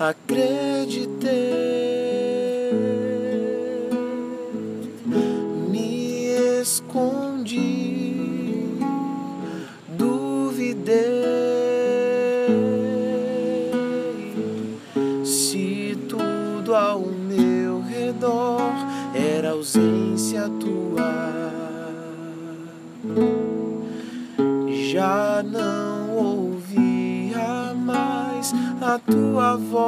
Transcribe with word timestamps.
acreditei, 0.00 1.30
me 5.70 6.32
escondi, 6.62 8.16
duvidei 9.88 10.94
se 15.22 15.98
tudo 16.08 16.74
ao 16.74 17.00
meu 17.00 17.82
redor 17.82 18.62
era 19.14 19.50
ausência 19.50 20.48
tua. 20.58 21.10
Já 24.90 25.42
não 25.42 25.99
a 28.94 28.98
tua 28.98 29.56
voz. 29.56 29.80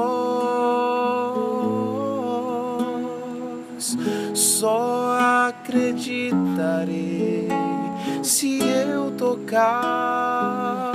Só 4.33 5.19
acreditarei 5.49 7.49
se 8.23 8.61
eu 8.63 9.11
tocar 9.13 10.93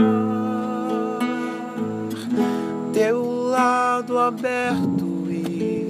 teu 2.93 3.49
lado 3.49 4.17
aberto 4.17 5.27
e 5.29 5.85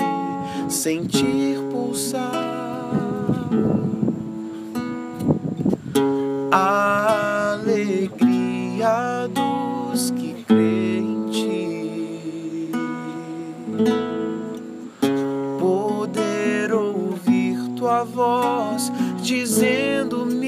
sentir 0.67 1.59
pulsar 1.69 2.31
dizendo-me: 19.28 20.47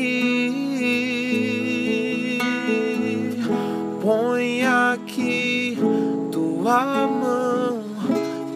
Põe 4.02 4.66
aqui 4.66 5.78
tua 6.32 7.06
mão, 7.08 7.84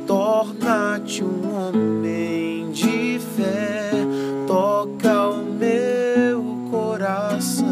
torna-te 0.08 1.26
um 1.26 1.54
homem 1.54 2.72
de 2.72 3.20
fé, 3.36 3.92
toca 4.48 5.28
o 5.28 5.44
meu 5.44 6.42
coração 6.72 7.68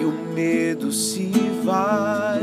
e 0.00 0.04
o 0.04 0.34
medo 0.34 0.90
se 0.90 1.30
vai. 1.62 2.33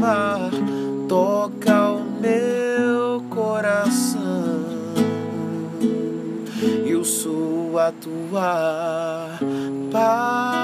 Amar, 0.00 0.50
toca 1.08 1.90
o 1.90 2.00
meu 2.20 3.22
coração. 3.28 4.20
Eu 6.86 7.04
sou 7.04 7.78
a 7.78 7.92
tua 7.92 9.38
paz. 9.92 10.59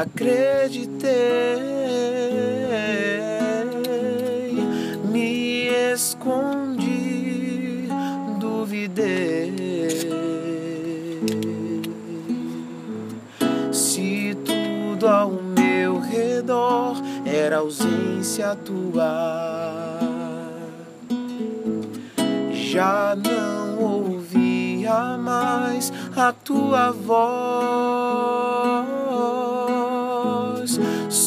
Acreditei, 0.00 1.10
me 5.10 5.68
escondi, 5.92 7.88
duvidei. 8.38 9.56
Se 13.72 14.36
tudo 14.44 15.08
ao 15.08 15.30
meu 15.30 15.98
redor 15.98 16.96
era 17.26 17.58
ausência 17.58 18.54
tua 18.54 19.98
já 22.52 23.16
não 23.16 23.82
ouvia 23.82 25.16
mais 25.16 25.92
a 26.16 26.32
tua 26.32 26.92
voz. 26.92 27.77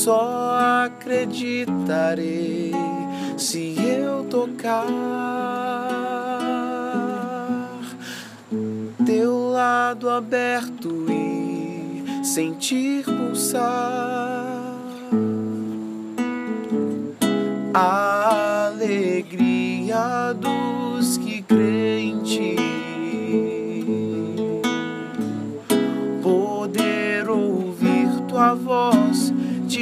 Só 0.03 0.57
acreditarei 0.88 2.73
se 3.38 3.75
eu 3.78 4.23
tocar 4.23 4.88
teu 9.06 9.51
lado 9.51 10.09
aberto 10.09 11.06
e 11.07 12.25
sentir 12.25 13.06
pulsar 13.06 14.21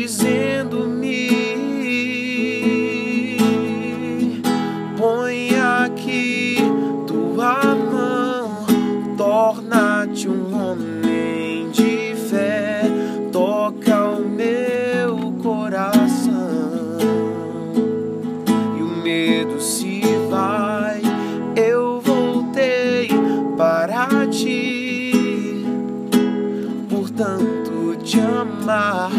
dizendo-me: 0.09 1.29
Põe 4.97 5.51
aqui 5.55 6.57
tua 7.05 7.75
mão, 7.75 8.65
torna-te 9.15 10.27
um 10.27 10.55
homem 10.55 11.69
de 11.69 12.15
fé, 12.27 12.81
toca 13.31 14.05
o 14.05 14.27
meu 14.27 15.31
coração 15.43 16.97
e 18.79 18.81
o 18.81 19.03
medo 19.03 19.61
se 19.61 20.01
vai. 20.27 21.01
Eu 21.55 22.01
voltei 22.01 23.09
para 23.55 24.25
ti, 24.27 25.63
portanto 26.89 27.95
te 28.03 28.19
amar 28.19 29.11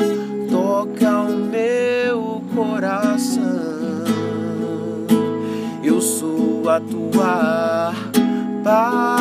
Sou 6.00 6.66
a 6.66 6.80
tua 6.80 7.92
paz. 8.64 9.20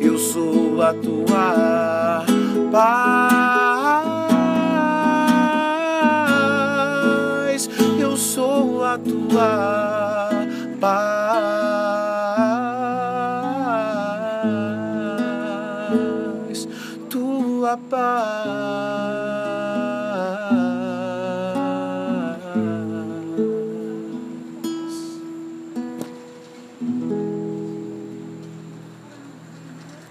Eu 0.00 0.16
sou 0.16 0.80
a 0.80 0.94
tua 0.94 2.24
paz. 2.72 3.30
Eu 7.98 8.16
sou 8.16 8.82
a 8.82 8.96
tua 8.96 9.99